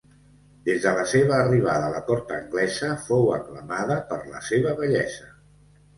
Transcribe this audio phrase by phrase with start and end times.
[0.67, 5.33] Des de la seva arribada a la cort anglesa fou aclamada per la seva bellesa.